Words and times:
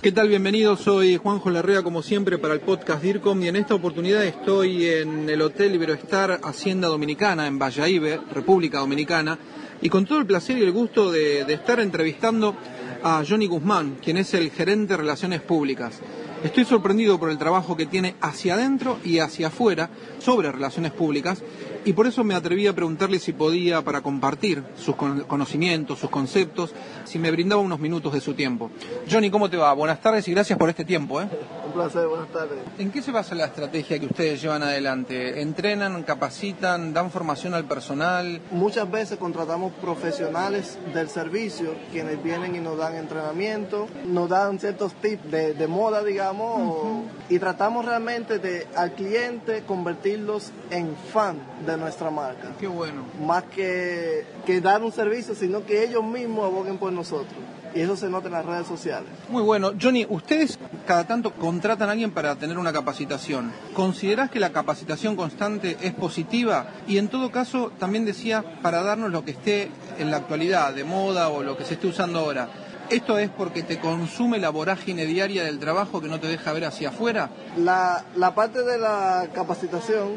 ¿Qué 0.00 0.12
tal? 0.12 0.28
Bienvenidos, 0.28 0.82
soy 0.82 1.16
Juanjo 1.16 1.50
Larrea 1.50 1.82
como 1.82 2.02
siempre 2.02 2.38
para 2.38 2.54
el 2.54 2.60
podcast 2.60 3.02
DIRCOM 3.02 3.42
y 3.42 3.48
en 3.48 3.56
esta 3.56 3.74
oportunidad 3.74 4.24
estoy 4.24 4.86
en 4.86 5.28
el 5.28 5.42
Hotel 5.42 5.74
Iberoestar 5.74 6.38
Hacienda 6.44 6.86
Dominicana 6.86 7.48
en 7.48 7.58
Valladolid, 7.58 8.20
República 8.32 8.78
Dominicana 8.78 9.36
y 9.82 9.88
con 9.88 10.06
todo 10.06 10.20
el 10.20 10.26
placer 10.26 10.56
y 10.56 10.62
el 10.62 10.70
gusto 10.70 11.10
de, 11.10 11.44
de 11.44 11.52
estar 11.52 11.80
entrevistando 11.80 12.54
a 13.02 13.24
Johnny 13.28 13.48
Guzmán, 13.48 13.96
quien 14.00 14.18
es 14.18 14.32
el 14.34 14.52
gerente 14.52 14.92
de 14.92 14.98
Relaciones 14.98 15.40
Públicas. 15.40 15.98
Estoy 16.44 16.64
sorprendido 16.64 17.18
por 17.18 17.30
el 17.30 17.38
trabajo 17.38 17.76
que 17.76 17.86
tiene 17.86 18.14
hacia 18.20 18.54
adentro 18.54 19.00
y 19.04 19.18
hacia 19.18 19.48
afuera 19.48 19.90
sobre 20.20 20.52
relaciones 20.52 20.92
públicas 20.92 21.42
y 21.88 21.94
por 21.94 22.06
eso 22.06 22.22
me 22.22 22.34
atreví 22.34 22.66
a 22.66 22.74
preguntarle 22.74 23.18
si 23.18 23.32
podía, 23.32 23.80
para 23.80 24.02
compartir 24.02 24.62
sus 24.76 24.94
conocimientos, 24.94 25.98
sus 25.98 26.10
conceptos, 26.10 26.74
si 27.06 27.18
me 27.18 27.30
brindaba 27.30 27.62
unos 27.62 27.80
minutos 27.80 28.12
de 28.12 28.20
su 28.20 28.34
tiempo. 28.34 28.70
Johnny, 29.10 29.30
¿cómo 29.30 29.48
te 29.48 29.56
va? 29.56 29.72
Buenas 29.72 29.98
tardes 30.02 30.28
y 30.28 30.32
gracias 30.32 30.58
por 30.58 30.68
este 30.68 30.84
tiempo. 30.84 31.22
¿eh? 31.22 31.28
Un 31.64 31.72
placer, 31.72 32.06
buenas 32.06 32.28
tardes. 32.28 32.58
¿En 32.78 32.90
qué 32.90 33.00
se 33.00 33.10
basa 33.10 33.34
la 33.34 33.46
estrategia 33.46 33.98
que 33.98 34.04
ustedes 34.04 34.42
llevan 34.42 34.62
adelante? 34.64 35.40
¿Entrenan, 35.40 36.02
capacitan, 36.02 36.92
dan 36.92 37.10
formación 37.10 37.54
al 37.54 37.64
personal? 37.64 38.42
Muchas 38.50 38.90
veces 38.90 39.16
contratamos 39.16 39.72
profesionales 39.80 40.78
del 40.92 41.08
servicio 41.08 41.74
quienes 41.90 42.22
vienen 42.22 42.54
y 42.54 42.58
nos 42.58 42.76
dan 42.76 42.96
entrenamiento, 42.96 43.88
nos 44.06 44.28
dan 44.28 44.58
ciertos 44.58 44.92
tips 44.92 45.30
de, 45.30 45.54
de 45.54 45.66
moda, 45.66 46.04
digamos, 46.04 46.60
uh 46.60 46.84
-huh. 46.84 47.02
y 47.30 47.38
tratamos 47.38 47.86
realmente 47.86 48.38
de 48.38 48.66
al 48.76 48.92
cliente 48.92 49.62
convertirlos 49.66 50.52
en 50.70 50.94
fan 51.14 51.38
de 51.64 51.77
nuestra 51.78 52.10
marca. 52.10 52.52
Qué 52.58 52.66
bueno. 52.66 53.04
Más 53.24 53.44
que, 53.44 54.26
que 54.44 54.60
dar 54.60 54.82
un 54.82 54.92
servicio, 54.92 55.34
sino 55.34 55.64
que 55.64 55.84
ellos 55.84 56.04
mismos 56.04 56.44
aboguen 56.44 56.78
por 56.78 56.92
nosotros. 56.92 57.36
Y 57.74 57.80
eso 57.80 57.96
se 57.96 58.08
nota 58.08 58.28
en 58.28 58.32
las 58.32 58.46
redes 58.46 58.66
sociales. 58.66 59.08
Muy 59.28 59.42
bueno. 59.42 59.72
Johnny, 59.80 60.06
ustedes 60.08 60.58
cada 60.86 61.06
tanto 61.06 61.32
contratan 61.34 61.88
a 61.88 61.92
alguien 61.92 62.10
para 62.10 62.34
tener 62.36 62.58
una 62.58 62.72
capacitación. 62.72 63.52
¿Considerás 63.74 64.30
que 64.30 64.40
la 64.40 64.50
capacitación 64.52 65.16
constante 65.16 65.76
es 65.82 65.92
positiva? 65.92 66.68
Y 66.86 66.98
en 66.98 67.08
todo 67.08 67.30
caso, 67.30 67.70
también 67.78 68.04
decía, 68.04 68.42
para 68.62 68.82
darnos 68.82 69.10
lo 69.10 69.24
que 69.24 69.32
esté 69.32 69.70
en 69.98 70.10
la 70.10 70.18
actualidad, 70.18 70.74
de 70.74 70.84
moda 70.84 71.28
o 71.28 71.42
lo 71.42 71.56
que 71.56 71.64
se 71.64 71.74
esté 71.74 71.86
usando 71.88 72.20
ahora. 72.20 72.48
¿Esto 72.90 73.18
es 73.18 73.28
porque 73.28 73.62
te 73.62 73.78
consume 73.78 74.38
la 74.38 74.48
vorágine 74.48 75.04
diaria 75.04 75.44
del 75.44 75.58
trabajo 75.58 76.00
que 76.00 76.08
no 76.08 76.20
te 76.20 76.26
deja 76.26 76.54
ver 76.54 76.64
hacia 76.64 76.88
afuera? 76.88 77.28
La, 77.58 78.02
la 78.16 78.34
parte 78.34 78.62
de 78.62 78.78
la 78.78 79.28
capacitación 79.34 80.12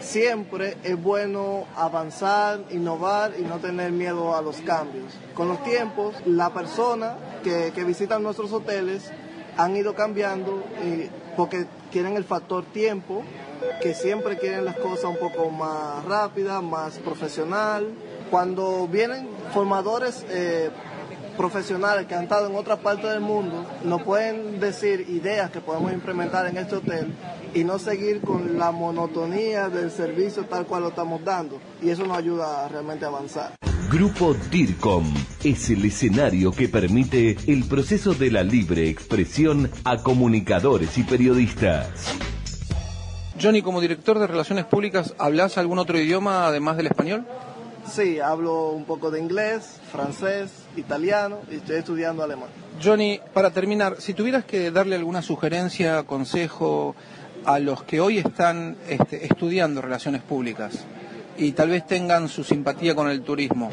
siempre 0.00 0.76
es 0.82 1.00
bueno 1.00 1.66
avanzar, 1.76 2.60
innovar 2.70 3.34
y 3.38 3.42
no 3.42 3.58
tener 3.58 3.92
miedo 3.92 4.36
a 4.36 4.42
los 4.42 4.56
cambios. 4.58 5.12
Con 5.34 5.48
los 5.48 5.62
tiempos, 5.62 6.14
la 6.26 6.50
persona 6.50 7.16
que, 7.42 7.72
que 7.74 7.84
visita 7.84 8.18
nuestros 8.18 8.52
hoteles 8.52 9.10
han 9.56 9.76
ido 9.76 9.94
cambiando 9.94 10.62
eh, 10.80 11.10
porque 11.36 11.66
quieren 11.90 12.16
el 12.16 12.24
factor 12.24 12.64
tiempo, 12.64 13.24
que 13.82 13.92
siempre 13.92 14.38
quieren 14.38 14.64
las 14.64 14.76
cosas 14.76 15.06
un 15.06 15.18
poco 15.18 15.50
más 15.50 16.04
rápidas, 16.04 16.62
más 16.62 16.98
profesional. 16.98 17.88
Cuando 18.30 18.86
vienen 18.86 19.28
formadores 19.52 20.24
eh, 20.28 20.70
profesionales 21.38 22.06
que 22.06 22.14
han 22.14 22.24
estado 22.24 22.48
en 22.48 22.56
otra 22.56 22.76
parte 22.76 23.06
del 23.06 23.20
mundo 23.20 23.64
nos 23.84 24.02
pueden 24.02 24.60
decir 24.60 25.06
ideas 25.08 25.50
que 25.50 25.60
podemos 25.60 25.92
implementar 25.92 26.46
en 26.46 26.58
este 26.58 26.76
hotel 26.76 27.14
y 27.54 27.64
no 27.64 27.78
seguir 27.78 28.20
con 28.20 28.58
la 28.58 28.72
monotonía 28.72 29.68
del 29.70 29.90
servicio 29.90 30.44
tal 30.44 30.66
cual 30.66 30.82
lo 30.82 30.88
estamos 30.88 31.24
dando. 31.24 31.60
Y 31.80 31.90
eso 31.90 32.04
nos 32.04 32.18
ayuda 32.18 32.64
a 32.64 32.68
realmente 32.68 33.06
avanzar. 33.06 33.54
Grupo 33.88 34.34
DIRCOM 34.50 35.14
es 35.44 35.70
el 35.70 35.84
escenario 35.84 36.52
que 36.52 36.68
permite 36.68 37.38
el 37.46 37.64
proceso 37.64 38.12
de 38.12 38.30
la 38.30 38.42
libre 38.42 38.90
expresión 38.90 39.70
a 39.84 40.02
comunicadores 40.02 40.98
y 40.98 41.04
periodistas. 41.04 41.88
Johnny, 43.40 43.62
como 43.62 43.80
director 43.80 44.18
de 44.18 44.26
Relaciones 44.26 44.64
Públicas, 44.64 45.14
¿hablas 45.16 45.56
algún 45.56 45.78
otro 45.78 45.96
idioma 45.98 46.46
además 46.48 46.76
del 46.76 46.88
español? 46.88 47.24
Sí, 47.90 48.20
hablo 48.20 48.70
un 48.70 48.84
poco 48.84 49.10
de 49.10 49.18
inglés, 49.18 49.80
francés, 49.90 50.50
italiano 50.76 51.38
y 51.50 51.56
estoy 51.56 51.76
estudiando 51.76 52.22
alemán. 52.22 52.48
Johnny, 52.82 53.20
para 53.32 53.50
terminar, 53.50 53.96
si 53.98 54.14
tuvieras 54.14 54.44
que 54.44 54.70
darle 54.70 54.96
alguna 54.96 55.22
sugerencia, 55.22 56.02
consejo 56.02 56.94
a 57.44 57.58
los 57.58 57.82
que 57.84 58.00
hoy 58.00 58.18
están 58.18 58.76
este, 58.88 59.24
estudiando 59.24 59.80
relaciones 59.80 60.22
públicas 60.22 60.84
y 61.38 61.52
tal 61.52 61.70
vez 61.70 61.86
tengan 61.86 62.28
su 62.28 62.44
simpatía 62.44 62.94
con 62.94 63.08
el 63.08 63.22
turismo, 63.22 63.70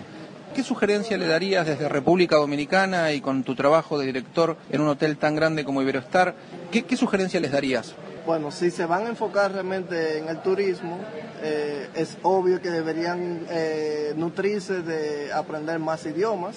¿qué 0.56 0.64
sugerencia 0.64 1.18
le 1.18 1.28
darías 1.28 1.68
desde 1.68 1.90
República 1.90 2.38
Dominicana 2.38 3.12
y 3.12 3.22
con 3.22 3.44
tu 3.44 3.54
trabajo 3.54 4.00
de 4.00 4.06
director 4.06 4.58
en 4.72 4.82
un 4.82 4.88
hotel 4.88 5.18
tan 5.18 5.36
grande 5.36 5.66
como 5.66 5.82
Iberostar? 5.82 6.36
¿Qué, 6.72 6.84
qué 6.84 6.96
sugerencia 6.96 7.40
les 7.40 7.52
darías? 7.52 7.96
Bueno, 8.26 8.50
si 8.50 8.72
se 8.72 8.88
van 8.88 9.06
a 9.06 9.10
enfocar 9.10 9.52
realmente 9.52 10.18
en 10.18 10.30
el 10.30 10.42
turismo, 10.42 10.98
eh, 11.44 11.90
es 11.94 12.18
obvio 12.24 12.60
que 12.60 12.72
deberían 12.72 13.46
eh, 13.52 14.14
nutrirse 14.18 14.82
de 14.82 15.32
aprender 15.32 15.78
más 15.78 16.08
idiomas, 16.08 16.56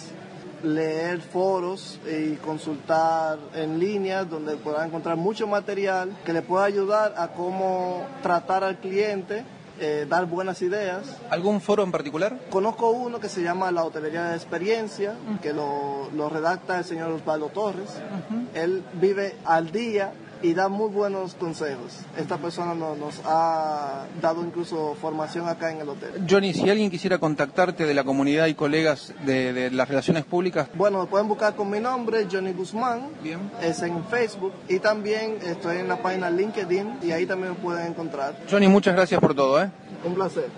leer 0.63 1.21
foros 1.21 2.01
y 2.11 2.37
consultar 2.37 3.39
en 3.55 3.79
línea 3.79 4.25
donde 4.25 4.57
podrán 4.57 4.89
encontrar 4.89 5.17
mucho 5.19 5.47
material 5.47 6.17
que 6.25 6.33
le 6.33 6.41
pueda 6.41 6.65
ayudar 6.65 7.15
a 7.19 7.29
cómo 7.29 8.03
tratar 8.23 8.65
al 8.65 8.79
cliente 8.79 9.45
eh, 9.81 10.07
dar 10.09 10.27
buenas 10.27 10.61
ideas. 10.63 11.03
¿Algún 11.31 11.61
foro 11.61 11.85
en 11.85 11.93
particular? 11.93 12.37
Conozco 12.51 12.91
uno 12.91 13.21
que 13.21 13.29
se 13.29 13.43
llama 13.43 13.71
La 13.71 13.85
Hotelería 13.85 14.25
de 14.25 14.37
Experiencia, 14.37 15.13
uh 15.13 15.35
-huh. 15.35 15.41
que 15.41 15.53
lo, 15.53 16.11
lo, 16.17 16.29
redacta 16.29 16.79
el 16.79 16.85
señor 16.85 17.13
Osvaldo 17.13 17.51
Torres. 17.51 17.91
Uh 17.91 18.35
-huh. 18.35 18.47
Él 18.55 18.83
vive 18.95 19.37
al 19.45 19.71
día 19.71 20.13
y 20.43 20.55
da 20.55 20.69
muy 20.69 20.91
buenos 20.91 21.35
consejos. 21.35 22.01
Esta 22.17 22.39
persona 22.39 22.75
no, 22.75 22.95
nos 22.97 23.21
ha 23.25 24.07
dado 24.21 24.45
incluso 24.45 24.97
formación 25.01 25.49
acá 25.49 25.71
en 25.71 25.81
el 25.81 25.89
hotel. 25.89 26.11
Johnny, 26.29 26.55
si 26.55 26.69
alguien 26.69 26.91
quisiera 26.91 27.19
contactarte 27.19 27.87
de 27.87 27.95
la 27.95 28.05
comunidad 28.05 28.47
y 28.47 28.55
colegas 28.55 29.15
de, 29.25 29.53
de 29.53 29.71
las 29.71 29.89
relaciones 29.89 30.25
públicas. 30.25 30.69
Bueno, 30.75 31.01
me 31.01 31.07
pueden 31.07 31.29
buscar 31.29 31.55
con 31.55 31.71
mi 31.71 31.81
nombre, 31.81 32.27
Johnny 32.31 32.53
Guzmán. 32.53 33.09
Bien. 33.23 33.51
Es 33.63 33.83
en 33.83 34.05
Facebook 34.07 34.53
y 34.69 34.79
también 34.79 35.39
estoy 35.45 35.79
en 35.79 35.89
la 35.89 36.03
página 36.03 36.31
LinkedIn 36.31 36.99
y 37.03 37.13
ahí 37.13 37.27
también 37.27 37.53
me 37.53 37.59
pueden 37.59 37.87
encontrar. 37.89 38.39
Johnny, 38.51 38.69
muchas 38.69 38.95
gracias 38.95 39.21
por 39.21 39.35
todo. 39.35 39.63
¿eh? 39.63 39.71
Un 40.05 40.15
placer. 40.15 40.51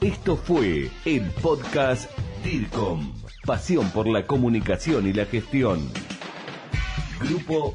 Esto 0.00 0.36
fue 0.36 0.90
el 1.04 1.30
podcast 1.42 2.10
DIRCOM. 2.42 3.12
Pasión 3.46 3.90
por 3.90 4.08
la 4.08 4.26
comunicación 4.26 5.06
y 5.06 5.12
la 5.12 5.26
gestión. 5.26 5.88
Grupo 7.20 7.74